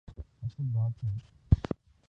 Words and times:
اصل 0.43 0.63
بات 0.63 1.03
ہے۔ 1.03 1.17